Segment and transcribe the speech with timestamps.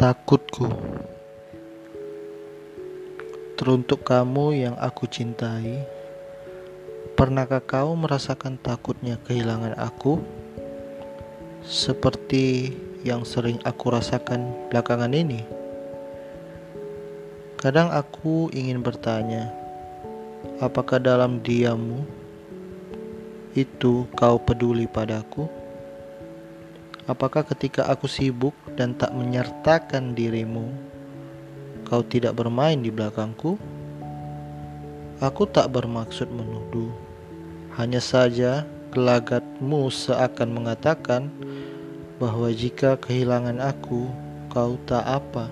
[0.00, 0.64] Takutku
[3.60, 5.84] Teruntuk kamu yang aku cintai
[7.20, 10.24] Pernahkah kau merasakan takutnya kehilangan aku?
[11.60, 12.72] Seperti
[13.04, 15.44] yang sering aku rasakan belakangan ini
[17.60, 19.52] Kadang aku ingin bertanya
[20.64, 22.08] Apakah dalam diammu
[23.52, 25.59] Itu kau peduli padaku?
[27.10, 30.70] Apakah ketika aku sibuk dan tak menyertakan dirimu,
[31.82, 33.58] kau tidak bermain di belakangku?
[35.18, 36.94] Aku tak bermaksud menuduh,
[37.74, 38.62] hanya saja
[38.94, 41.34] gelagatmu seakan mengatakan
[42.22, 44.06] bahwa jika kehilangan aku,
[44.46, 45.50] kau tak apa.